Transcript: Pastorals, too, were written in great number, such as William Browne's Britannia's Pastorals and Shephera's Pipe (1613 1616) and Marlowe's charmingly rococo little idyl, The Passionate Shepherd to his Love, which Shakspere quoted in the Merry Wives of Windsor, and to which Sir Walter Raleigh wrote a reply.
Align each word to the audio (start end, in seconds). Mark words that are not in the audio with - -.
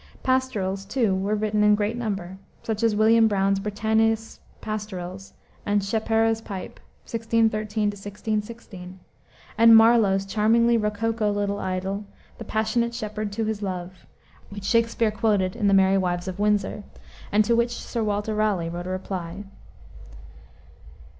Pastorals, 0.23 0.83
too, 0.83 1.13
were 1.13 1.35
written 1.35 1.63
in 1.63 1.75
great 1.75 1.95
number, 1.95 2.39
such 2.63 2.81
as 2.81 2.95
William 2.95 3.27
Browne's 3.27 3.59
Britannia's 3.59 4.39
Pastorals 4.59 5.33
and 5.63 5.83
Shephera's 5.83 6.41
Pipe 6.41 6.79
(1613 7.05 7.83
1616) 7.91 8.99
and 9.59 9.77
Marlowe's 9.77 10.25
charmingly 10.25 10.75
rococo 10.75 11.29
little 11.29 11.59
idyl, 11.59 12.05
The 12.39 12.45
Passionate 12.45 12.95
Shepherd 12.95 13.31
to 13.33 13.45
his 13.45 13.61
Love, 13.61 14.07
which 14.49 14.63
Shakspere 14.65 15.11
quoted 15.11 15.55
in 15.55 15.67
the 15.67 15.75
Merry 15.75 15.99
Wives 15.99 16.27
of 16.27 16.39
Windsor, 16.39 16.83
and 17.31 17.45
to 17.45 17.55
which 17.55 17.75
Sir 17.75 18.03
Walter 18.03 18.33
Raleigh 18.33 18.69
wrote 18.69 18.87
a 18.87 18.89
reply. 18.89 19.43